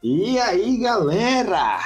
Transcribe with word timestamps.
E 0.00 0.38
aí, 0.38 0.76
galera? 0.76 1.80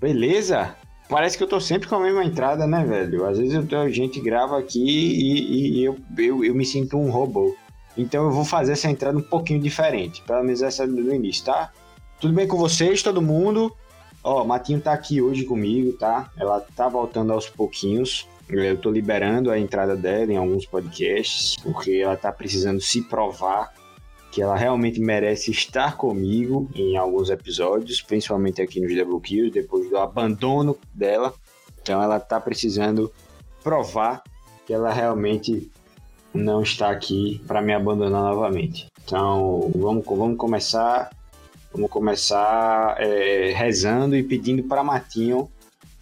Beleza? 0.00 0.76
Parece 1.08 1.36
que 1.36 1.42
eu 1.42 1.48
tô 1.48 1.60
sempre 1.60 1.88
com 1.88 1.96
a 1.96 2.00
mesma 2.00 2.24
entrada, 2.24 2.64
né, 2.64 2.84
velho? 2.84 3.26
Às 3.26 3.38
vezes 3.38 3.54
eu 3.54 3.66
tô, 3.66 3.76
a 3.76 3.90
gente 3.90 4.20
grava 4.20 4.56
aqui 4.56 4.84
e, 4.84 5.80
e 5.80 5.84
eu, 5.84 5.96
eu, 6.16 6.44
eu, 6.44 6.54
me 6.54 6.64
sinto 6.64 6.96
um 6.96 7.10
robô. 7.10 7.56
Então 7.98 8.26
eu 8.26 8.30
vou 8.30 8.44
fazer 8.44 8.72
essa 8.72 8.88
entrada 8.88 9.18
um 9.18 9.22
pouquinho 9.22 9.58
diferente, 9.58 10.22
pelo 10.22 10.44
menos 10.44 10.62
essa 10.62 10.86
do 10.86 11.12
início, 11.12 11.46
tá? 11.46 11.72
Tudo 12.20 12.32
bem 12.32 12.46
com 12.46 12.56
vocês, 12.56 13.02
todo 13.02 13.20
mundo? 13.20 13.74
Ó, 14.22 14.44
Matinho 14.44 14.80
tá 14.80 14.92
aqui 14.92 15.20
hoje 15.20 15.44
comigo, 15.44 15.92
tá? 15.94 16.30
Ela 16.36 16.60
tá 16.60 16.88
voltando 16.88 17.32
aos 17.32 17.48
pouquinhos. 17.48 18.28
Eu 18.48 18.76
tô 18.76 18.92
liberando 18.92 19.50
a 19.50 19.58
entrada 19.58 19.96
dela 19.96 20.32
em 20.32 20.36
alguns 20.36 20.64
podcasts, 20.64 21.56
porque 21.64 22.00
ela 22.04 22.16
tá 22.16 22.30
precisando 22.30 22.80
se 22.80 23.02
provar 23.02 23.72
que 24.36 24.42
ela 24.42 24.54
realmente 24.54 25.00
merece 25.00 25.50
estar 25.50 25.96
comigo 25.96 26.68
em 26.74 26.94
alguns 26.94 27.30
episódios, 27.30 28.02
principalmente 28.02 28.60
aqui 28.60 28.82
nos 28.82 29.22
Kills, 29.22 29.50
depois 29.50 29.88
do 29.88 29.96
abandono 29.96 30.76
dela. 30.92 31.32
Então 31.80 32.02
ela 32.02 32.20
tá 32.20 32.38
precisando 32.38 33.10
provar 33.64 34.22
que 34.66 34.74
ela 34.74 34.92
realmente 34.92 35.72
não 36.34 36.60
está 36.60 36.90
aqui 36.90 37.40
para 37.46 37.62
me 37.62 37.72
abandonar 37.72 38.24
novamente. 38.24 38.88
Então 39.02 39.72
vamos, 39.74 40.04
vamos 40.04 40.36
começar 40.36 41.08
Vamos 41.72 41.90
começar 41.90 42.94
é, 42.98 43.54
rezando 43.54 44.16
e 44.16 44.22
pedindo 44.22 44.62
para 44.64 44.84
Matinho 44.84 45.50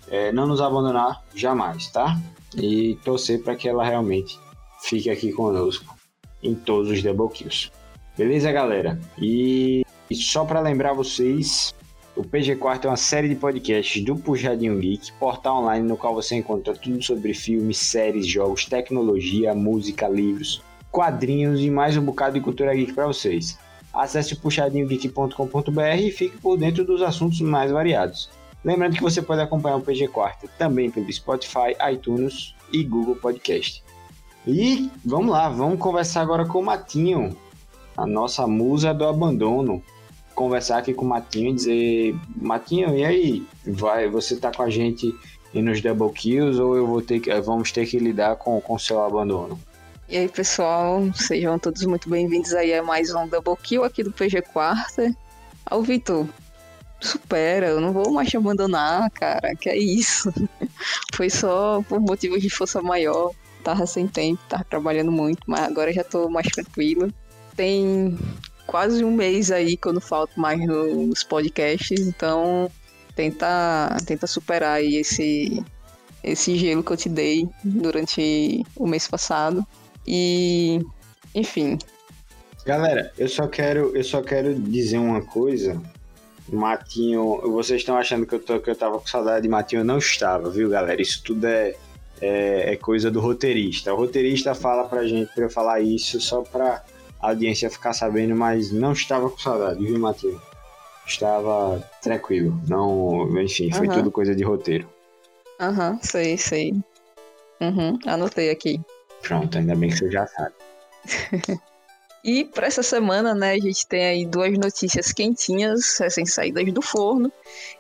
é, 0.09 0.33
não 0.33 0.47
nos 0.47 0.61
abandonar 0.61 1.23
jamais, 1.37 1.87
tá? 1.87 2.21
E 2.57 2.97
torcer 3.05 3.43
para 3.45 3.55
que 3.55 3.69
ela 3.69 3.85
realmente 3.85 4.39
fique 4.83 5.09
aqui 5.09 5.33
conosco 5.33 5.97
em 6.43 6.55
todos 6.55 6.91
os 6.91 7.01
double 7.01 7.29
kills. 7.29 7.71
Beleza, 8.17 8.53
galera? 8.53 8.99
E, 9.19 9.85
e 10.09 10.15
só 10.15 10.45
para 10.45 10.61
lembrar 10.61 10.93
vocês, 10.93 11.75
o 12.15 12.23
PG 12.23 12.57
Quarto 12.57 12.87
é 12.87 12.91
uma 12.91 12.97
série 12.97 13.29
de 13.29 13.35
podcasts 13.35 14.05
do 14.05 14.15
Puxadinho 14.15 14.79
Geek, 14.79 15.11
portal 15.15 15.63
online 15.63 15.85
no 15.85 15.97
qual 15.97 16.15
você 16.15 16.37
encontra 16.37 16.75
tudo 16.75 17.03
sobre 17.03 17.35
filmes, 17.35 17.77
séries, 17.79 18.25
jogos, 18.29 18.67
tecnologia, 18.67 19.53
música, 19.53 20.07
livros, 20.07 20.63
quadrinhos 20.93 21.61
e 21.61 21.69
mais 21.69 21.97
um 21.97 22.05
bocado 22.05 22.35
de 22.35 22.41
cultura 22.41 22.73
geek 22.73 22.93
para 22.93 23.09
vocês. 23.09 23.59
Acesse 23.93 24.37
puxadinhogeek.com.br 24.37 25.99
e 25.99 26.13
fique 26.13 26.37
por 26.39 26.57
dentro 26.57 26.85
dos 26.85 27.03
assuntos 27.03 27.41
mais 27.41 27.73
variados. 27.73 28.31
Lembrando 28.65 28.95
que 28.95 29.03
você 29.03 29.21
pode 29.21 29.41
acompanhar 29.41 29.77
o 29.77 29.83
PG 29.83 30.07
Quarta 30.07 30.47
também 30.57 30.89
pelo 30.89 31.13
Spotify, 31.13 31.75
iTunes 31.93 32.55
e 32.73 32.85
Google 32.85 33.17
Podcast. 33.17 33.83
E 34.47 34.89
vamos 35.05 35.33
lá, 35.33 35.49
vamos 35.49 35.81
conversar 35.81 36.21
agora 36.21 36.47
com 36.47 36.61
o 36.61 36.65
Matinho, 36.65 37.37
a 37.97 38.07
nossa 38.07 38.47
musa 38.47 38.93
do 38.93 39.05
abandono. 39.05 39.83
Conversar 40.35 40.79
aqui 40.79 40.93
com 40.93 41.05
o 41.05 41.09
Matinho 41.09 41.51
e 41.51 41.55
dizer: 41.55 42.17
Matinho, 42.37 42.97
e 42.97 43.05
aí? 43.05 43.47
Vai, 43.67 44.09
você 44.09 44.37
tá 44.37 44.51
com 44.51 44.63
a 44.63 44.71
gente 44.71 45.15
nos 45.53 45.81
Double 45.81 46.11
Kills 46.11 46.61
ou 46.61 46.77
eu 46.77 46.87
vou 46.87 47.01
ter 47.01 47.21
que, 47.21 47.33
vamos 47.41 47.71
ter 47.71 47.87
que 47.87 47.99
lidar 47.99 48.37
com 48.37 48.61
o 48.67 48.79
seu 48.79 49.03
abandono? 49.03 49.59
E 50.09 50.17
aí, 50.17 50.29
pessoal, 50.29 51.03
sejam 51.15 51.59
todos 51.59 51.85
muito 51.85 52.11
bem-vindos 52.11 52.53
aí 52.53 52.75
a 52.75 52.83
mais 52.83 53.15
um 53.15 53.27
Double 53.29 53.57
Kill 53.63 53.85
aqui 53.85 54.03
do 54.03 54.13
PG 54.13 54.43
Quarta. 54.43 55.15
Ao 55.65 55.83
Vitor, 55.83 56.27
supera, 57.01 57.69
eu 57.69 57.81
não 57.81 57.93
vou 57.93 58.13
mais 58.13 58.29
te 58.29 58.37
abandonar, 58.37 59.11
cara, 59.11 59.55
que 59.55 59.69
é 59.69 59.79
isso. 59.79 60.33
Foi 61.15 61.31
só 61.31 61.83
por 61.89 62.01
motivos 62.01 62.43
de 62.43 62.51
força 62.51 62.83
maior, 62.83 63.31
tava 63.63 63.87
sem 63.87 64.07
tempo, 64.07 64.43
tava 64.49 64.65
trabalhando 64.65 65.11
muito, 65.11 65.41
mas 65.47 65.63
agora 65.63 65.93
já 65.93 66.05
tô 66.05 66.29
mais 66.29 66.49
tranquilo. 66.49 67.13
Tem 67.57 68.19
quase 68.67 69.05
um 69.05 69.13
mês 69.13 69.51
aí 69.51 69.77
que 69.77 69.87
eu 69.87 69.93
não 69.93 70.01
falto 70.01 70.39
mais 70.39 70.59
nos 70.67 71.23
podcasts, 71.23 72.01
então 72.01 72.71
tenta, 73.15 73.97
tenta 74.07 74.27
superar 74.27 74.77
aí 74.77 74.97
esse, 74.97 75.63
esse 76.23 76.57
gelo 76.57 76.83
que 76.83 76.91
eu 76.91 76.97
te 76.97 77.09
dei 77.09 77.49
durante 77.63 78.65
o 78.77 78.87
mês 78.87 79.07
passado. 79.07 79.65
E, 80.07 80.81
enfim. 81.35 81.79
Galera, 82.67 83.13
eu 83.19 83.29
só 83.29 83.47
quero, 83.47 83.97
eu 83.97 84.05
só 84.05 84.23
quero 84.23 84.55
dizer 84.55 84.99
uma 84.99 85.23
coisa. 85.23 85.81
Matinho, 86.49 87.41
vocês 87.53 87.81
estão 87.81 87.97
achando 87.97 88.27
que 88.27 88.35
eu, 88.35 88.41
tô, 88.41 88.61
que 88.61 88.71
eu 88.71 88.77
tava 88.77 88.99
com 88.99 89.07
saudade 89.07 89.43
de 89.43 89.49
Matinho? 89.49 89.81
Eu 89.81 89.85
não 89.85 89.99
estava, 89.99 90.51
viu, 90.51 90.69
galera? 90.69 91.01
Isso 91.01 91.23
tudo 91.23 91.47
é, 91.47 91.75
é, 92.21 92.73
é, 92.73 92.77
coisa 92.77 93.11
do 93.11 93.21
roteirista. 93.21 93.93
O 93.93 93.97
roteirista 93.97 94.55
fala 94.55 94.85
pra 94.85 95.07
gente 95.07 95.33
pra 95.35 95.45
eu 95.45 95.51
falar 95.51 95.81
isso 95.81 96.21
só 96.21 96.43
pra 96.43 96.85
audiência 97.29 97.71
ficar 97.71 97.93
sabendo, 97.93 98.35
mas 98.35 98.71
não 98.71 98.93
estava 98.93 99.29
com 99.31 99.39
saudade, 99.39 99.85
viu, 99.85 99.99
Matinho? 99.99 100.41
Estava 101.07 101.83
tranquilo. 102.03 102.59
Não, 102.67 103.29
enfim, 103.41 103.71
foi 103.73 103.87
uhum. 103.89 103.95
tudo 103.95 104.11
coisa 104.11 104.35
de 104.35 104.43
roteiro. 104.43 104.89
Aham, 105.61 105.93
uhum, 105.93 105.99
sei, 106.03 106.37
sei. 106.37 106.75
Uhum, 107.61 107.99
anotei 108.07 108.51
aqui. 108.51 108.81
Pronto, 109.23 109.57
ainda 109.59 109.75
bem 109.75 109.91
que 109.91 109.97
você 109.97 110.11
já 110.11 110.27
sabe. 110.27 110.55
e 112.25 112.45
para 112.45 112.67
essa 112.67 112.83
semana, 112.83 113.35
né, 113.35 113.53
a 113.53 113.59
gente 113.59 113.87
tem 113.87 114.05
aí 114.05 114.27
duas 114.27 114.57
notícias 114.59 115.13
quentinhas, 115.13 115.99
recém-saídas 115.99 116.73
do 116.73 116.83
forno. 116.83 117.33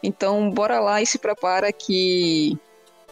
Então, 0.03 0.51
bora 0.51 0.81
lá 0.81 1.03
e 1.03 1.07
se 1.07 1.19
prepara 1.19 1.73
que 1.73 2.59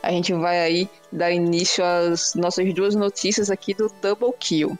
a 0.02 0.10
gente 0.10 0.32
vai 0.32 0.60
aí 0.60 0.88
dar 1.12 1.30
início 1.30 1.84
às 1.84 2.34
nossas 2.34 2.72
duas 2.74 2.94
notícias 2.94 3.50
aqui 3.50 3.72
do 3.72 3.88
Double 4.00 4.32
Kill. 4.38 4.76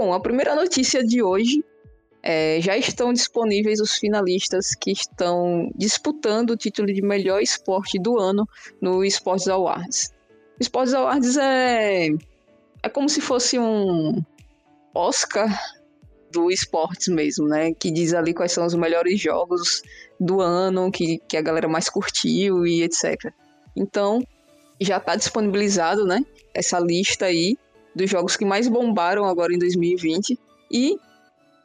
Bom, 0.00 0.14
a 0.14 0.18
primeira 0.18 0.54
notícia 0.54 1.04
de 1.04 1.22
hoje 1.22 1.62
é, 2.22 2.58
já 2.62 2.74
estão 2.74 3.12
disponíveis 3.12 3.80
os 3.80 3.98
finalistas 3.98 4.74
que 4.74 4.92
estão 4.92 5.70
disputando 5.76 6.52
o 6.52 6.56
título 6.56 6.86
de 6.86 7.02
melhor 7.02 7.42
esporte 7.42 7.98
do 7.98 8.18
ano 8.18 8.48
no 8.80 9.04
Sports 9.04 9.46
Awards. 9.46 10.10
O 10.58 10.62
Sports 10.62 10.94
Awards 10.94 11.36
é, 11.36 12.08
é 12.82 12.88
como 12.88 13.10
se 13.10 13.20
fosse 13.20 13.58
um 13.58 14.24
Oscar 14.94 15.46
do 16.32 16.50
esportes 16.50 17.08
mesmo, 17.08 17.46
né? 17.46 17.74
Que 17.74 17.90
diz 17.90 18.14
ali 18.14 18.32
quais 18.32 18.52
são 18.52 18.64
os 18.64 18.74
melhores 18.74 19.20
jogos 19.20 19.82
do 20.18 20.40
ano, 20.40 20.90
que, 20.90 21.18
que 21.28 21.36
a 21.36 21.42
galera 21.42 21.68
mais 21.68 21.90
curtiu 21.90 22.66
e 22.66 22.82
etc. 22.82 23.30
Então, 23.76 24.26
já 24.80 24.96
está 24.96 25.14
disponibilizado, 25.14 26.06
né? 26.06 26.24
Essa 26.54 26.80
lista 26.80 27.26
aí 27.26 27.58
dos 27.94 28.10
jogos 28.10 28.36
que 28.36 28.44
mais 28.44 28.68
bombaram 28.68 29.24
agora 29.24 29.52
em 29.52 29.58
2020. 29.58 30.38
E 30.70 30.98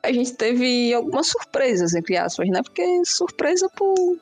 a 0.04 0.12
gente 0.12 0.34
teve 0.34 0.94
algumas 0.94 1.28
surpresas, 1.28 1.94
entre 1.94 2.18
aspas, 2.18 2.48
né? 2.50 2.62
Porque 2.62 3.04
surpresa 3.06 3.70
por, 3.70 4.18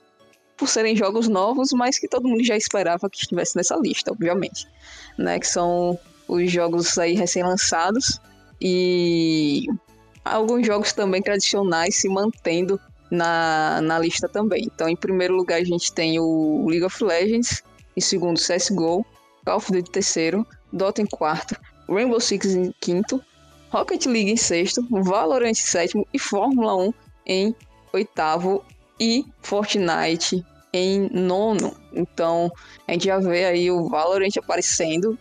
por 0.58 0.68
serem 0.68 0.96
jogos 0.96 1.28
novos, 1.28 1.72
mas 1.74 2.00
que 2.00 2.08
todo 2.08 2.28
mundo 2.28 2.44
já 2.44 2.56
esperava 2.56 3.10
que 3.10 3.18
estivesse 3.18 3.56
nessa 3.56 3.76
lista, 3.76 4.12
obviamente. 4.12 4.68
Né? 5.18 5.40
Que 5.40 5.48
são 5.48 5.98
os 6.28 6.52
jogos 6.52 6.98
aí 6.98 7.14
recém-lançados 7.14 8.20
e 8.62 9.68
alguns 10.24 10.66
jogos 10.66 10.94
também 10.94 11.22
tradicionais 11.22 11.96
se 12.00 12.08
mantendo 12.08 12.80
na, 13.12 13.82
na 13.82 14.00
lista 14.00 14.28
também. 14.28 14.70
Então, 14.74 14.88
em 14.88 14.96
primeiro 14.96 15.36
lugar, 15.36 15.60
a 15.60 15.64
gente 15.64 15.92
tem 15.94 16.20
o 16.20 16.66
League 16.68 16.86
of 16.86 17.04
Legends, 17.04 17.64
em 17.96 18.02
segundo, 18.02 18.40
CSGO, 18.40 19.06
Call 19.46 19.58
of 19.58 19.72
Duty 19.72 19.92
terceiro, 19.92 20.48
Dota 20.72 21.02
em 21.02 21.06
quarto, 21.06 21.56
Rainbow 21.88 22.20
Six 22.20 22.54
em 22.54 22.74
quinto, 22.80 23.24
Rocket 23.70 24.06
League 24.06 24.32
em 24.32 24.38
sexto, 24.38 24.86
Valorant 24.90 25.50
em 25.50 25.54
sétimo 25.56 26.08
e 26.14 26.20
Fórmula 26.20 26.76
1 26.76 26.94
em 27.26 27.56
oitavo 27.92 28.64
e 29.00 29.26
Fortnite 29.42 30.46
em 30.72 31.10
nono. 31.12 31.76
Então 31.94 32.52
a 32.88 32.94
gente 32.94 33.06
já 33.06 33.20
vê 33.20 33.46
aí 33.46 33.72
o 33.72 33.90
Valorant 33.90 34.36
aparecendo, 34.38 35.18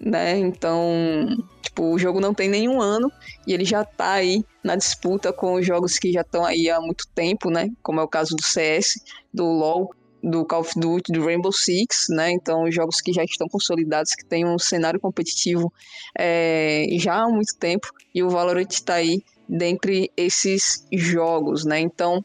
né? 0.00 0.38
Então, 0.38 1.36
tipo, 1.62 1.92
o 1.92 1.98
jogo 1.98 2.20
não 2.20 2.34
tem 2.34 2.48
nenhum 2.48 2.80
ano 2.80 3.10
e 3.46 3.52
ele 3.52 3.64
já 3.64 3.84
tá 3.84 4.12
aí 4.12 4.44
na 4.62 4.76
disputa 4.76 5.32
com 5.32 5.54
os 5.54 5.66
jogos 5.66 5.98
que 5.98 6.12
já 6.12 6.22
estão 6.22 6.44
aí 6.44 6.70
há 6.70 6.80
muito 6.80 7.06
tempo, 7.14 7.50
né? 7.50 7.70
Como 7.82 8.00
é 8.00 8.02
o 8.02 8.08
caso 8.08 8.34
do 8.34 8.42
CS, 8.42 9.02
do 9.32 9.44
LoL 9.44 9.90
do 10.24 10.44
Call 10.44 10.60
of 10.60 10.72
Duty, 10.78 11.12
do 11.12 11.24
Rainbow 11.24 11.52
Six, 11.52 12.06
né? 12.08 12.30
Então, 12.30 12.70
jogos 12.70 13.00
que 13.00 13.12
já 13.12 13.22
estão 13.22 13.46
consolidados, 13.46 14.14
que 14.14 14.24
têm 14.24 14.46
um 14.46 14.58
cenário 14.58 14.98
competitivo 14.98 15.72
é, 16.18 16.86
já 16.98 17.22
há 17.22 17.28
muito 17.28 17.56
tempo, 17.58 17.88
e 18.14 18.22
o 18.22 18.30
Valorant 18.30 18.70
está 18.70 18.94
aí 18.94 19.22
dentre 19.48 20.10
esses 20.16 20.86
jogos, 20.90 21.64
né? 21.64 21.78
Então, 21.80 22.24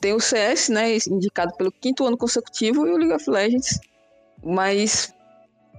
tem 0.00 0.12
o 0.12 0.20
CS, 0.20 0.68
né? 0.68 0.96
Indicado 1.08 1.54
pelo 1.56 1.72
quinto 1.72 2.06
ano 2.06 2.16
consecutivo, 2.16 2.86
e 2.86 2.92
o 2.92 2.96
League 2.96 3.14
of 3.14 3.28
Legends, 3.28 3.80
mas 4.44 5.12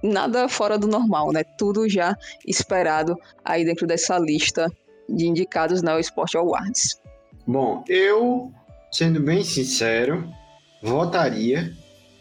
nada 0.02 0.48
fora 0.48 0.76
do 0.76 0.86
normal, 0.86 1.32
né? 1.32 1.42
Tudo 1.42 1.88
já 1.88 2.14
esperado 2.46 3.16
aí 3.42 3.64
dentro 3.64 3.86
dessa 3.86 4.18
lista 4.18 4.70
de 5.08 5.26
indicados 5.26 5.80
na 5.80 5.98
Sport 6.00 6.34
Awards. 6.34 7.00
Bom, 7.46 7.82
eu, 7.88 8.52
sendo 8.90 9.20
bem 9.20 9.42
sincero, 9.44 10.28
votaria 10.82 11.72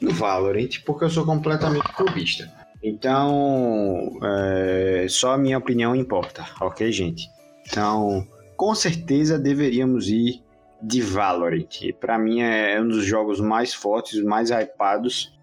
no 0.02 0.12
Valorant, 0.12 0.82
porque 0.86 1.06
eu 1.06 1.10
sou 1.10 1.26
completamente 1.26 1.88
clubista. 1.94 2.52
Então, 2.84 4.20
é, 4.24 5.08
só 5.10 5.34
a 5.34 5.38
minha 5.38 5.58
opinião 5.58 5.96
importa, 5.96 6.46
ok, 6.62 6.92
gente? 6.92 7.30
Então, 7.68 8.28
com 8.56 8.76
certeza 8.76 9.40
deveríamos 9.40 10.08
ir 10.08 10.44
de 10.82 11.02
Valorant. 11.02 11.94
Para 12.00 12.18
mim 12.18 12.42
é 12.42 12.80
um 12.80 12.88
dos 12.88 13.04
jogos 13.04 13.40
mais 13.40 13.74
fortes, 13.74 14.22
mais 14.24 14.52
hypados, 14.52 15.34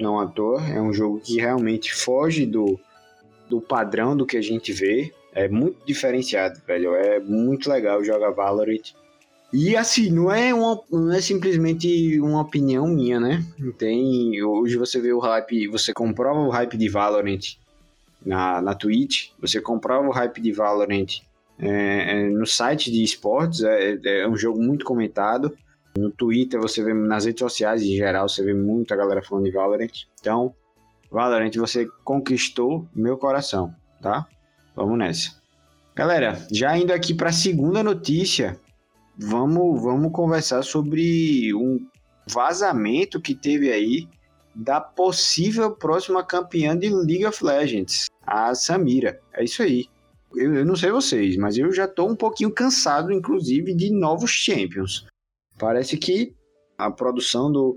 não 0.00 0.18
à 0.18 0.26
toa. 0.26 0.62
É 0.68 0.80
um 0.80 0.92
jogo 0.92 1.20
que 1.20 1.36
realmente 1.36 1.94
foge 1.94 2.46
do, 2.46 2.80
do 3.48 3.60
padrão 3.60 4.16
do 4.16 4.24
que 4.24 4.36
a 4.36 4.42
gente 4.42 4.72
vê. 4.72 5.12
É 5.34 5.48
muito 5.48 5.84
diferenciado, 5.84 6.60
velho. 6.66 6.94
É 6.94 7.20
muito 7.20 7.68
legal 7.68 8.02
jogar 8.02 8.30
Valorant. 8.30 8.94
E 9.58 9.74
assim, 9.74 10.10
não 10.10 10.30
é, 10.30 10.52
uma, 10.52 10.78
não 10.92 11.10
é 11.10 11.20
simplesmente 11.22 12.20
uma 12.20 12.42
opinião 12.42 12.86
minha, 12.86 13.18
né? 13.18 13.42
Tem, 13.78 14.42
hoje 14.42 14.76
você 14.76 15.00
vê 15.00 15.14
o 15.14 15.18
hype, 15.18 15.66
você 15.68 15.94
comprova 15.94 16.38
o 16.40 16.50
hype 16.50 16.76
de 16.76 16.90
Valorant 16.90 17.56
na, 18.22 18.60
na 18.60 18.74
Twitch, 18.74 19.30
você 19.40 19.58
comprova 19.58 20.06
o 20.06 20.12
hype 20.12 20.42
de 20.42 20.52
Valorant 20.52 21.22
é, 21.58 21.70
é, 21.70 22.28
no 22.28 22.44
site 22.44 22.92
de 22.92 23.02
esportes, 23.02 23.62
é, 23.62 23.98
é, 24.04 24.28
um 24.28 24.36
jogo 24.36 24.62
muito 24.62 24.84
comentado. 24.84 25.56
No 25.96 26.10
Twitter, 26.10 26.60
você 26.60 26.84
vê, 26.84 26.92
nas 26.92 27.24
redes 27.24 27.40
sociais 27.40 27.82
em 27.82 27.96
geral, 27.96 28.28
você 28.28 28.44
vê 28.44 28.52
muita 28.52 28.94
galera 28.94 29.22
falando 29.22 29.46
de 29.46 29.52
Valorant. 29.52 30.04
Então, 30.20 30.54
Valorant, 31.10 31.56
você 31.56 31.88
conquistou 32.04 32.86
meu 32.94 33.16
coração, 33.16 33.74
tá? 34.02 34.26
Vamos 34.74 34.98
nessa. 34.98 35.34
Galera, 35.94 36.46
já 36.52 36.76
indo 36.76 36.92
aqui 36.92 37.14
para 37.14 37.30
a 37.30 37.32
segunda 37.32 37.82
notícia, 37.82 38.60
vamos, 39.18 39.82
vamos 39.82 40.12
conversar 40.12 40.62
sobre 40.62 41.54
um 41.54 41.78
vazamento 42.28 43.20
que 43.20 43.34
teve 43.34 43.72
aí 43.72 44.08
da 44.54 44.80
possível 44.80 45.70
próxima 45.70 46.24
campeã 46.24 46.76
de 46.76 46.88
League 46.88 47.26
of 47.26 47.44
Legends, 47.44 48.06
a 48.26 48.54
Samira. 48.54 49.20
É 49.34 49.44
isso 49.44 49.62
aí. 49.62 49.86
Eu, 50.34 50.54
eu 50.54 50.66
não 50.66 50.76
sei 50.76 50.90
vocês, 50.90 51.36
mas 51.36 51.56
eu 51.56 51.72
já 51.72 51.86
tô 51.86 52.06
um 52.06 52.16
pouquinho 52.16 52.50
cansado, 52.50 53.12
inclusive, 53.12 53.74
de 53.74 53.90
novos 53.90 54.30
Champions. 54.30 55.06
Parece 55.58 55.96
que 55.96 56.34
a 56.76 56.90
produção 56.90 57.50
do, 57.50 57.76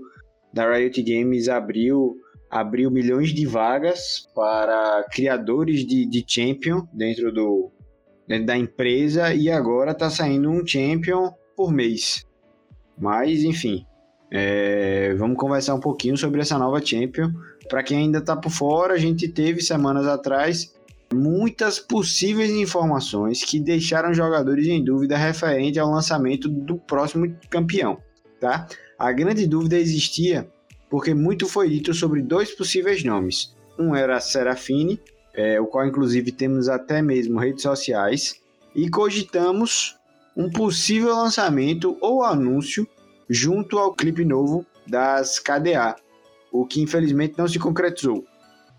da 0.52 0.70
Riot 0.70 1.02
Games 1.02 1.48
abriu, 1.48 2.16
abriu 2.50 2.90
milhões 2.90 3.30
de 3.30 3.46
vagas 3.46 4.28
para 4.34 5.06
criadores 5.12 5.86
de, 5.86 6.06
de 6.06 6.24
Champion 6.26 6.86
dentro 6.92 7.32
do, 7.32 7.70
da 8.38 8.56
empresa 8.56 9.34
e 9.34 9.50
agora 9.50 9.90
está 9.90 10.08
saindo 10.08 10.50
um 10.50 10.64
champion 10.64 11.30
por 11.56 11.72
mês. 11.72 12.26
Mas, 12.98 13.42
enfim, 13.42 13.84
é, 14.30 15.14
vamos 15.14 15.36
conversar 15.36 15.74
um 15.74 15.80
pouquinho 15.80 16.16
sobre 16.16 16.40
essa 16.40 16.58
nova 16.58 16.84
champion. 16.84 17.32
Para 17.68 17.82
quem 17.82 17.98
ainda 17.98 18.18
está 18.18 18.36
por 18.36 18.50
fora, 18.50 18.94
a 18.94 18.98
gente 18.98 19.28
teve 19.28 19.60
semanas 19.60 20.06
atrás 20.06 20.74
muitas 21.12 21.80
possíveis 21.80 22.50
informações 22.52 23.42
que 23.42 23.58
deixaram 23.58 24.14
jogadores 24.14 24.66
em 24.66 24.84
dúvida 24.84 25.16
referente 25.16 25.78
ao 25.78 25.90
lançamento 25.90 26.48
do 26.48 26.76
próximo 26.76 27.34
campeão, 27.48 27.98
tá? 28.38 28.68
A 28.96 29.10
grande 29.10 29.46
dúvida 29.46 29.76
existia 29.76 30.48
porque 30.88 31.14
muito 31.14 31.48
foi 31.48 31.68
dito 31.68 31.94
sobre 31.94 32.20
dois 32.20 32.50
possíveis 32.50 33.04
nomes. 33.04 33.54
Um 33.78 33.94
era 33.94 34.20
Serafine, 34.20 35.00
é, 35.34 35.60
o 35.60 35.66
qual 35.66 35.86
inclusive 35.86 36.32
temos 36.32 36.68
até 36.68 37.00
mesmo 37.00 37.38
redes 37.38 37.62
sociais, 37.62 38.40
e 38.74 38.88
cogitamos 38.88 39.96
um 40.36 40.50
possível 40.50 41.14
lançamento 41.14 41.96
ou 42.00 42.22
anúncio 42.22 42.86
junto 43.28 43.78
ao 43.78 43.94
clipe 43.94 44.24
novo 44.24 44.64
das 44.86 45.38
KDA, 45.38 45.96
o 46.52 46.64
que 46.66 46.80
infelizmente 46.80 47.34
não 47.36 47.46
se 47.46 47.58
concretizou. 47.58 48.24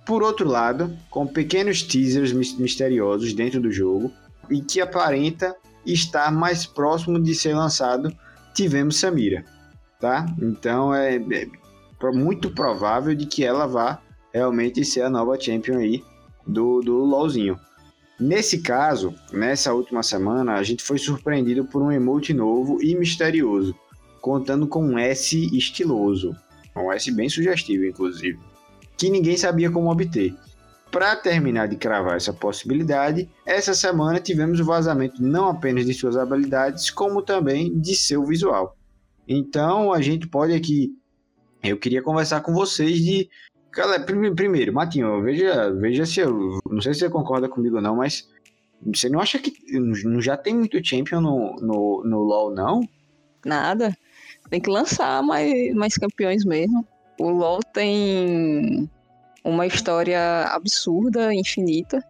Por 0.05 0.23
outro 0.23 0.47
lado, 0.47 0.97
com 1.09 1.27
pequenos 1.27 1.83
teasers 1.83 2.33
misteriosos 2.33 3.33
dentro 3.33 3.61
do 3.61 3.71
jogo 3.71 4.11
e 4.49 4.61
que 4.61 4.81
aparenta 4.81 5.55
estar 5.85 6.31
mais 6.31 6.65
próximo 6.65 7.21
de 7.21 7.35
ser 7.35 7.53
lançado, 7.53 8.13
tivemos 8.53 8.99
Samira, 8.99 9.45
tá? 9.99 10.25
Então 10.41 10.93
é, 10.93 11.15
é 11.15 12.11
muito 12.13 12.49
provável 12.49 13.15
de 13.15 13.25
que 13.25 13.43
ela 13.43 13.67
vá 13.67 14.01
realmente 14.33 14.83
ser 14.83 15.01
a 15.01 15.09
nova 15.09 15.39
champion 15.39 15.77
aí 15.77 16.03
do, 16.51 16.81
do 16.81 16.97
LoLzinho. 16.97 17.59
Nesse 18.19 18.61
caso, 18.61 19.15
nessa 19.33 19.73
última 19.73 20.03
semana, 20.03 20.53
a 20.53 20.63
gente 20.63 20.83
foi 20.83 20.99
surpreendido 20.99 21.65
por 21.65 21.81
um 21.81 21.91
emote 21.91 22.33
novo 22.33 22.77
e 22.81 22.95
misterioso, 22.95 23.75
contando 24.21 24.67
com 24.67 24.85
um 24.85 24.99
S 24.99 25.49
estiloso, 25.57 26.35
um 26.75 26.91
S 26.91 27.11
bem 27.11 27.27
sugestivo, 27.27 27.85
inclusive, 27.85 28.37
que 28.95 29.09
ninguém 29.09 29.35
sabia 29.35 29.71
como 29.71 29.89
obter. 29.89 30.35
Para 30.91 31.15
terminar 31.15 31.67
de 31.67 31.77
cravar 31.77 32.17
essa 32.17 32.33
possibilidade, 32.33 33.29
essa 33.45 33.73
semana 33.73 34.19
tivemos 34.19 34.59
o 34.59 34.65
vazamento 34.65 35.23
não 35.23 35.47
apenas 35.47 35.85
de 35.85 35.93
suas 35.93 36.17
habilidades, 36.17 36.91
como 36.91 37.21
também 37.21 37.79
de 37.79 37.95
seu 37.95 38.25
visual. 38.25 38.77
Então 39.27 39.93
a 39.93 40.01
gente 40.01 40.27
pode 40.27 40.53
aqui. 40.53 40.91
Eu 41.63 41.77
queria 41.77 42.03
conversar 42.03 42.41
com 42.41 42.53
vocês 42.53 42.97
de 42.97 43.29
Galera, 43.73 44.03
primeiro, 44.03 44.73
Matinho, 44.73 45.21
veja, 45.21 45.71
veja 45.71 46.05
se 46.05 46.19
eu. 46.19 46.59
Não 46.69 46.81
sei 46.81 46.93
se 46.93 46.99
você 47.01 47.09
concorda 47.09 47.47
comigo 47.47 47.77
ou 47.77 47.81
não, 47.81 47.95
mas 47.95 48.27
você 48.85 49.07
não 49.07 49.19
acha 49.19 49.39
que 49.39 49.53
já 50.19 50.35
tem 50.35 50.55
muito 50.55 50.83
champion 50.85 51.21
no, 51.21 51.55
no, 51.55 52.03
no 52.03 52.19
LoL, 52.19 52.53
não? 52.53 52.81
Nada. 53.45 53.95
Tem 54.49 54.59
que 54.59 54.69
lançar 54.69 55.23
mais, 55.23 55.73
mais 55.73 55.95
campeões 55.95 56.43
mesmo. 56.43 56.85
O 57.19 57.29
LoL 57.29 57.59
tem 57.73 58.89
uma 59.43 59.65
história 59.65 60.45
absurda, 60.49 61.33
infinita. 61.33 62.03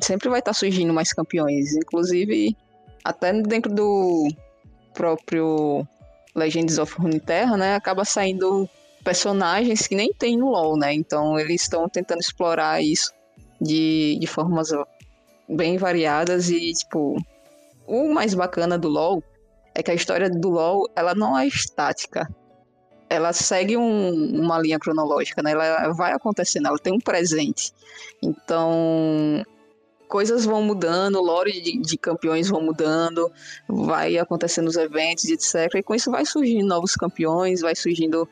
Sempre 0.00 0.30
vai 0.30 0.38
estar 0.38 0.52
tá 0.52 0.58
surgindo 0.58 0.94
mais 0.94 1.12
campeões. 1.12 1.74
Inclusive, 1.74 2.56
até 3.04 3.32
dentro 3.42 3.74
do 3.74 4.28
próprio 4.94 5.86
Legends 6.34 6.78
of 6.78 6.94
Runeterra, 6.98 7.56
né? 7.56 7.74
Acaba 7.74 8.04
saindo 8.04 8.68
personagens 9.04 9.86
que 9.86 9.94
nem 9.94 10.12
tem 10.12 10.36
no 10.36 10.50
LoL, 10.50 10.76
né? 10.76 10.92
Então 10.92 11.38
eles 11.38 11.62
estão 11.62 11.88
tentando 11.88 12.20
explorar 12.20 12.82
isso 12.82 13.12
de, 13.60 14.18
de 14.20 14.26
formas 14.26 14.70
bem 15.48 15.76
variadas 15.76 16.48
e, 16.48 16.72
tipo, 16.72 17.16
o 17.86 18.12
mais 18.12 18.34
bacana 18.34 18.78
do 18.78 18.88
LoL 18.88 19.22
é 19.74 19.82
que 19.82 19.90
a 19.90 19.94
história 19.94 20.30
do 20.30 20.50
LoL, 20.50 20.88
ela 20.94 21.14
não 21.14 21.38
é 21.38 21.46
estática. 21.46 22.28
Ela 23.08 23.32
segue 23.32 23.76
um, 23.76 24.40
uma 24.40 24.58
linha 24.60 24.78
cronológica, 24.78 25.42
né? 25.42 25.50
Ela 25.50 25.92
vai 25.92 26.12
acontecendo, 26.12 26.68
ela 26.68 26.78
tem 26.78 26.92
um 26.92 27.00
presente. 27.00 27.72
Então, 28.22 29.44
coisas 30.08 30.44
vão 30.44 30.62
mudando, 30.62 31.20
lore 31.20 31.60
de, 31.60 31.80
de, 31.80 31.96
campeões 31.98 32.48
vão 32.48 32.62
mudando, 32.62 33.30
vai 33.68 34.16
acontecendo 34.18 34.68
os 34.68 34.76
eventos, 34.76 35.24
etc. 35.24 35.74
E 35.76 35.82
com 35.82 35.94
isso 35.94 36.10
vai 36.10 36.24
surgindo 36.24 36.66
novos 36.66 36.94
campeões, 36.94 37.60
vai 37.60 37.74
surgindo 37.74 38.28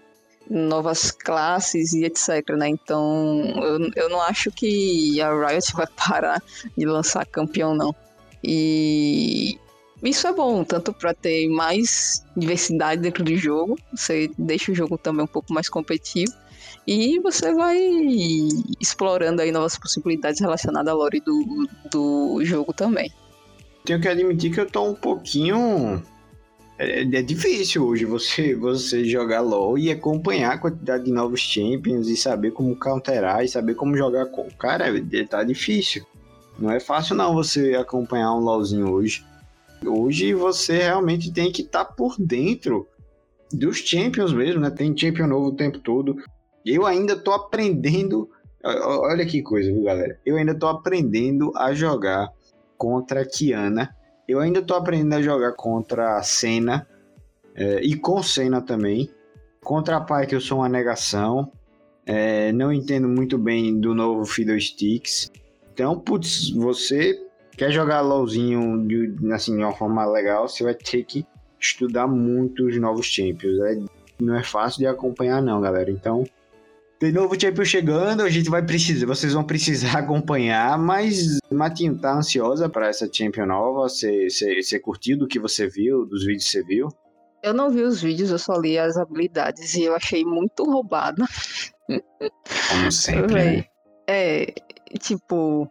novas 0.50 1.10
classes 1.10 1.92
e 1.92 2.04
etc, 2.04 2.48
né? 2.56 2.68
Então, 2.68 3.42
eu, 3.56 3.90
eu 3.96 4.08
não 4.08 4.20
acho 4.22 4.50
que 4.50 5.20
a 5.20 5.30
Riot 5.30 5.72
vai 5.74 5.86
parar 5.86 6.42
de 6.76 6.86
lançar 6.86 7.26
campeão, 7.26 7.74
não. 7.74 7.94
E 8.42 9.58
isso 10.02 10.26
é 10.26 10.32
bom, 10.32 10.62
tanto 10.64 10.92
para 10.92 11.12
ter 11.12 11.48
mais 11.48 12.24
diversidade 12.36 13.02
dentro 13.02 13.24
do 13.24 13.36
jogo, 13.36 13.76
você 13.92 14.30
deixa 14.38 14.70
o 14.70 14.74
jogo 14.74 14.96
também 14.96 15.24
um 15.24 15.28
pouco 15.28 15.52
mais 15.52 15.68
competitivo, 15.68 16.32
e 16.86 17.18
você 17.18 17.52
vai 17.52 17.78
explorando 18.80 19.42
aí 19.42 19.50
novas 19.50 19.76
possibilidades 19.76 20.40
relacionadas 20.40 20.92
à 20.92 20.96
lore 20.96 21.20
do, 21.20 21.68
do 21.90 22.44
jogo 22.44 22.72
também. 22.72 23.12
Tenho 23.84 24.00
que 24.00 24.08
admitir 24.08 24.52
que 24.52 24.60
eu 24.60 24.70
tô 24.70 24.84
um 24.84 24.94
pouquinho 24.94 26.02
é, 26.78 27.00
é, 27.00 27.22
difícil 27.22 27.84
hoje 27.84 28.04
você, 28.04 28.54
você 28.54 29.04
jogar 29.04 29.40
LoL 29.40 29.76
e 29.76 29.90
acompanhar 29.90 30.52
a 30.52 30.58
quantidade 30.58 31.04
de 31.04 31.10
novos 31.10 31.40
champions 31.40 32.06
e 32.06 32.16
saber 32.16 32.52
como 32.52 32.76
counterar 32.76 33.44
e 33.44 33.48
saber 33.48 33.74
como 33.74 33.96
jogar 33.96 34.26
com. 34.26 34.48
Cara, 34.50 34.86
é, 34.88 35.24
tá 35.24 35.42
difícil. 35.42 36.06
Não 36.56 36.70
é 36.70 36.78
fácil 36.78 37.16
não 37.16 37.34
você 37.34 37.74
acompanhar 37.74 38.32
um 38.32 38.40
LoLzinho 38.40 38.90
hoje. 38.92 39.24
Hoje 39.84 40.32
você 40.34 40.78
realmente 40.78 41.32
tem 41.32 41.50
que 41.50 41.62
estar 41.62 41.84
tá 41.84 41.92
por 41.92 42.16
dentro 42.18 42.86
dos 43.52 43.78
champions 43.78 44.32
mesmo, 44.32 44.60
né? 44.60 44.70
Tem 44.70 44.96
champion 44.96 45.26
novo 45.26 45.48
o 45.48 45.56
tempo 45.56 45.78
todo. 45.80 46.16
Eu 46.64 46.86
ainda 46.86 47.16
tô 47.16 47.32
aprendendo. 47.32 48.30
Olha 48.62 49.24
que 49.26 49.42
coisa, 49.42 49.72
viu, 49.72 49.84
galera? 49.84 50.18
Eu 50.24 50.36
ainda 50.36 50.54
tô 50.54 50.66
aprendendo 50.66 51.52
a 51.56 51.72
jogar 51.72 52.28
contra 52.76 53.22
a 53.22 53.26
Kiana 53.26 53.94
eu 54.28 54.40
ainda 54.40 54.60
tô 54.60 54.74
aprendendo 54.74 55.14
a 55.14 55.22
jogar 55.22 55.52
contra 55.52 56.18
a 56.18 56.22
Senna 56.22 56.86
é, 57.54 57.80
e 57.80 57.96
com 57.96 58.22
Senna 58.22 58.60
também. 58.60 59.10
Contra 59.62 59.96
a 59.96 60.26
que 60.26 60.34
eu 60.34 60.40
sou 60.40 60.58
uma 60.58 60.68
negação. 60.68 61.50
É, 62.04 62.52
não 62.52 62.72
entendo 62.72 63.08
muito 63.08 63.38
bem 63.38 63.78
do 63.80 63.94
novo 63.94 64.24
Fiddlesticks. 64.24 65.30
Então, 65.72 65.98
putz, 65.98 66.50
você 66.50 67.18
quer 67.56 67.70
jogar 67.70 68.00
LOLzinho 68.00 68.86
de, 68.86 69.32
assim, 69.32 69.56
de 69.56 69.62
uma 69.62 69.74
forma 69.74 70.06
legal, 70.06 70.48
você 70.48 70.62
vai 70.62 70.74
ter 70.74 71.04
que 71.04 71.26
estudar 71.58 72.06
muito 72.06 72.66
os 72.66 72.78
novos 72.78 73.06
Champions. 73.06 73.58
É, 73.60 73.78
não 74.20 74.36
é 74.36 74.42
fácil 74.42 74.78
de 74.78 74.86
acompanhar, 74.86 75.42
não, 75.42 75.60
galera. 75.60 75.90
Então, 75.90 76.24
tem 76.98 77.12
novo 77.12 77.40
Champion 77.40 77.64
chegando, 77.64 78.22
a 78.22 78.30
gente 78.30 78.50
vai 78.50 78.64
precisar, 78.64 79.06
vocês 79.06 79.32
vão 79.32 79.44
precisar 79.44 79.98
acompanhar, 79.98 80.76
mas 80.78 81.38
Matinho, 81.50 81.98
tá 81.98 82.14
ansiosa 82.14 82.68
para 82.68 82.88
essa 82.88 83.08
Champion 83.12 83.46
nova? 83.46 83.88
Você, 83.88 84.28
você, 84.28 84.62
você 84.62 84.80
curtiu 84.80 85.16
do 85.16 85.28
que 85.28 85.38
você 85.38 85.68
viu, 85.68 86.04
dos 86.04 86.24
vídeos 86.24 86.44
que 86.44 86.50
você 86.50 86.62
viu? 86.64 86.88
Eu 87.42 87.54
não 87.54 87.70
vi 87.70 87.82
os 87.82 88.02
vídeos, 88.02 88.30
eu 88.30 88.38
só 88.38 88.54
li 88.54 88.76
as 88.76 88.96
habilidades 88.96 89.74
e 89.74 89.84
eu 89.84 89.94
achei 89.94 90.24
muito 90.24 90.64
roubada. 90.64 91.24
Como 91.86 92.92
sempre. 92.92 93.34
Né? 93.34 93.64
É, 94.10 94.54
tipo, 94.98 95.70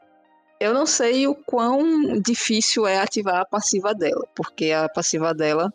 eu 0.59 0.71
não 0.71 0.85
sei 0.85 1.25
o 1.25 1.33
quão 1.33 2.21
difícil 2.21 2.85
é 2.85 2.99
ativar 2.99 3.41
a 3.41 3.45
passiva 3.45 3.95
dela, 3.95 4.23
porque 4.35 4.71
a 4.71 4.87
passiva 4.87 5.33
dela 5.33 5.73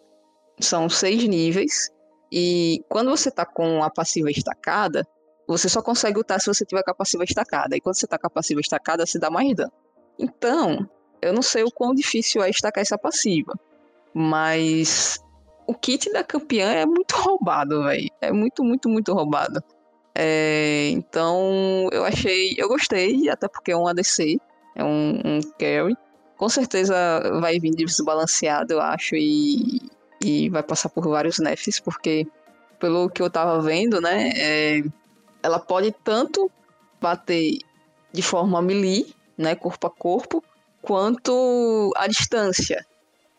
são 0.61 0.88
seis 0.88 1.25
níveis, 1.25 1.90
e 2.32 2.82
quando 2.88 3.11
você 3.11 3.30
tá 3.30 3.44
com 3.44 3.82
a 3.82 3.90
passiva 3.90 4.30
estacada, 4.30 5.06
você 5.47 5.69
só 5.69 5.83
consegue 5.83 6.19
lutar 6.19 6.41
se 6.41 6.47
você 6.47 6.65
tiver 6.65 6.83
com 6.83 6.91
a 6.91 6.95
passiva 6.95 7.25
estacada, 7.25 7.77
e 7.77 7.81
quando 7.81 7.97
você 7.97 8.07
tá 8.07 8.19
passiva 8.19 8.61
estacada, 8.61 9.05
você 9.05 9.19
dá 9.19 9.31
mais 9.31 9.55
dano. 9.55 9.73
Então, 10.19 10.89
eu 11.21 11.33
não 11.33 11.43
sei 11.43 11.63
o 11.65 11.71
quão 11.71 11.95
difícil 11.95 12.43
é 12.43 12.51
estacar 12.51 12.83
essa 12.83 12.99
passiva, 12.99 13.55
mas 14.15 15.19
o 15.67 15.75
kit 15.75 16.13
da 16.13 16.23
campeã 16.23 16.73
é 16.73 16.87
muito 16.87 17.13
roubado, 17.17 17.85
velho. 17.85 18.09
É 18.21 18.33
muito, 18.33 18.63
muito, 18.63 18.89
muito 18.89 19.13
roubado. 19.13 19.63
É, 20.15 20.91
então, 20.91 21.89
eu 21.91 22.05
achei. 22.05 22.55
Eu 22.59 22.69
gostei, 22.69 23.29
até 23.31 23.49
porque 23.49 23.73
é 23.73 23.77
um 23.77 23.87
ADC 23.87 24.39
é 24.75 24.85
um, 24.85 25.21
um 25.25 25.41
carry. 25.59 25.97
Com 26.37 26.49
certeza 26.49 26.95
vai 27.41 27.59
vir 27.59 27.71
desbalanceado, 27.71 28.73
eu 28.73 28.81
acho, 28.81 29.15
e, 29.15 29.81
e 30.25 30.49
vai 30.51 30.63
passar 30.63 30.89
por 30.89 31.07
vários 31.07 31.39
nerfs, 31.39 31.79
porque 31.79 32.27
pelo 32.81 33.09
que 33.09 33.23
eu 33.23 33.31
tava 33.31 33.61
vendo, 33.61 34.01
né, 34.01 34.31
é, 34.35 34.83
ela 35.43 35.59
pode 35.59 35.93
tanto 36.05 36.51
bater 37.01 37.59
de 38.13 38.23
forma 38.23 38.63
melee, 38.63 39.15
né, 39.37 39.55
corpo 39.55 39.87
a 39.87 39.91
corpo, 39.91 40.45
quanto 40.81 41.93
à 41.97 42.07
distância. 42.07 42.87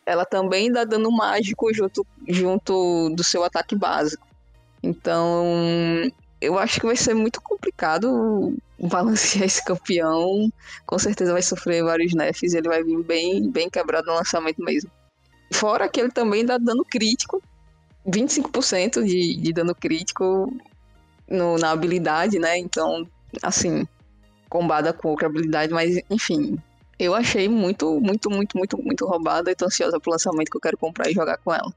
Ela 0.06 0.26
também 0.26 0.72
dá 0.72 0.84
dano 0.84 1.12
mágico 1.12 1.74
junto, 1.74 2.06
junto 2.28 3.10
do 3.12 3.24
seu 3.24 3.44
ataque 3.44 3.76
básico. 3.76 4.28
Então, 4.82 5.46
eu 6.42 6.60
acho 6.60 6.80
que 6.80 6.86
vai 6.86 6.96
ser 6.96 7.14
muito 7.14 7.42
complicado 7.42 8.54
balancear 8.78 9.46
esse 9.46 9.64
campeão. 9.64 10.52
Com 10.86 11.00
certeza 11.00 11.32
vai 11.32 11.42
sofrer 11.42 11.84
vários 11.84 12.14
nerfs 12.14 12.54
ele 12.54 12.68
vai 12.68 12.84
vir 12.84 13.02
bem, 13.04 13.50
bem 13.50 13.70
quebrado 13.70 14.08
no 14.08 14.16
lançamento 14.16 14.62
mesmo. 14.62 14.92
Fora 15.54 15.88
que 15.88 16.02
ele 16.02 16.12
também 16.12 16.46
dá 16.46 16.58
dano 16.58 16.84
crítico, 16.84 17.42
25% 18.06 19.06
de, 19.06 19.38
de 19.38 19.54
dano 19.54 19.74
crítico 19.74 20.52
no, 21.30 21.58
na 21.58 21.72
habilidade, 21.72 22.40
né? 22.40 22.58
Então, 22.58 23.08
assim, 23.42 23.88
combada 24.50 24.94
com 24.94 25.10
outra 25.10 25.28
habilidade, 25.28 25.74
mas 25.74 26.00
enfim. 26.10 26.58
Eu 27.00 27.16
achei 27.16 27.50
muito, 27.50 28.00
muito, 28.00 28.30
muito, 28.30 28.58
muito, 28.58 28.78
muito 28.82 29.06
roubada 29.06 29.52
e 29.52 29.56
tô 29.56 29.66
ansiosa 29.66 30.00
pro 30.00 30.12
lançamento 30.12 30.50
que 30.50 30.58
eu 30.58 30.62
quero 30.62 30.78
comprar 30.78 31.10
e 31.10 31.14
jogar 31.14 31.38
com 31.38 31.54
ela. 31.54 31.74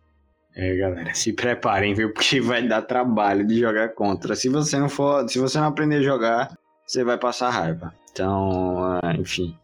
É, 0.54 0.74
galera, 0.76 1.14
se 1.14 1.32
preparem, 1.32 1.94
viu? 1.94 2.12
Porque 2.12 2.40
vai 2.40 2.66
dar 2.66 2.82
trabalho 2.82 3.46
de 3.46 3.58
jogar 3.58 3.90
contra. 3.90 4.34
Se 4.34 4.48
você 4.48 4.78
não 4.78 4.88
for, 4.88 5.28
se 5.28 5.38
você 5.38 5.58
não 5.58 5.66
aprender 5.66 5.96
a 5.96 6.02
jogar, 6.02 6.58
você 6.86 7.02
vai 7.02 7.18
passar 7.18 7.50
raiva. 7.50 7.92
Então, 8.10 8.82
ah, 9.02 9.14
enfim, 9.18 9.54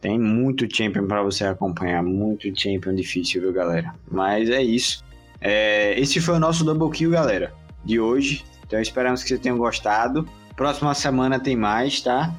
tem 0.00 0.18
muito 0.18 0.66
champion 0.74 1.06
para 1.06 1.22
você 1.22 1.44
acompanhar, 1.44 2.02
muito 2.02 2.48
champion 2.58 2.94
difícil, 2.94 3.42
viu, 3.42 3.52
galera? 3.52 3.94
Mas 4.10 4.50
é 4.50 4.62
isso. 4.62 5.04
É, 5.40 5.98
esse 5.98 6.20
foi 6.20 6.34
o 6.34 6.40
nosso 6.40 6.64
double 6.64 6.90
kill, 6.90 7.10
galera, 7.10 7.52
de 7.84 8.00
hoje. 8.00 8.44
Então 8.66 8.80
esperamos 8.80 9.22
que 9.22 9.28
vocês 9.28 9.40
tenham 9.40 9.58
gostado. 9.58 10.28
Próxima 10.56 10.94
semana 10.94 11.38
tem 11.38 11.56
mais, 11.56 12.00
tá? 12.00 12.34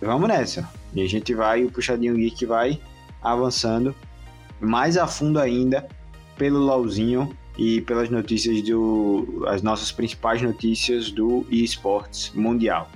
Vamos 0.00 0.28
nessa. 0.28 0.68
E 0.94 1.02
a 1.02 1.08
gente 1.08 1.34
vai, 1.34 1.64
o 1.64 1.70
Puxadinho 1.70 2.16
Geek 2.16 2.46
vai 2.46 2.80
avançando 3.22 3.94
mais 4.60 4.96
a 4.96 5.06
fundo 5.06 5.38
ainda 5.38 5.86
pelo 6.36 6.58
LOLzinho 6.58 7.36
e 7.58 7.80
pelas 7.82 8.08
notícias 8.08 8.62
do. 8.62 9.44
as 9.48 9.62
nossas 9.62 9.92
principais 9.92 10.40
notícias 10.40 11.10
do 11.10 11.46
eSports 11.50 12.32
Mundial. 12.34 12.88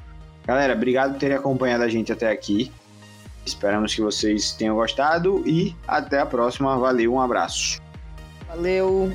Galera, 0.47 0.75
obrigado 0.75 1.13
por 1.13 1.19
terem 1.19 1.37
acompanhado 1.37 1.83
a 1.83 1.89
gente 1.89 2.13
até 2.13 2.31
aqui. 2.31 2.71
Esperamos 3.45 3.95
que 3.95 4.01
vocês 4.01 4.53
tenham 4.53 4.75
gostado 4.75 5.43
e 5.47 5.75
até 5.87 6.21
a 6.21 6.27
próxima. 6.27 6.79
Valeu, 6.79 7.15
um 7.15 7.21
abraço. 7.21 7.81
Valeu. 8.49 9.13